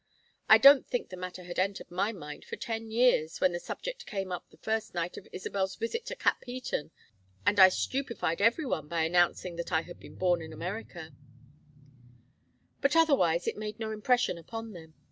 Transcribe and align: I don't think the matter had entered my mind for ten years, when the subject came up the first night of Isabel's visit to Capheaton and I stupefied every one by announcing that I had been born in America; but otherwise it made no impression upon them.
I 0.49 0.57
don't 0.57 0.87
think 0.87 1.09
the 1.09 1.15
matter 1.15 1.43
had 1.43 1.59
entered 1.59 1.91
my 1.91 2.11
mind 2.11 2.43
for 2.43 2.55
ten 2.55 2.89
years, 2.89 3.39
when 3.39 3.51
the 3.51 3.59
subject 3.59 4.07
came 4.07 4.31
up 4.31 4.49
the 4.49 4.57
first 4.57 4.95
night 4.95 5.15
of 5.15 5.27
Isabel's 5.31 5.75
visit 5.75 6.07
to 6.07 6.15
Capheaton 6.15 6.89
and 7.45 7.59
I 7.59 7.69
stupefied 7.69 8.41
every 8.41 8.65
one 8.65 8.87
by 8.87 9.03
announcing 9.03 9.57
that 9.57 9.71
I 9.71 9.81
had 9.83 9.99
been 9.99 10.15
born 10.15 10.41
in 10.41 10.53
America; 10.53 11.13
but 12.81 12.95
otherwise 12.95 13.45
it 13.45 13.57
made 13.57 13.77
no 13.77 13.91
impression 13.91 14.39
upon 14.39 14.73
them. 14.73 14.95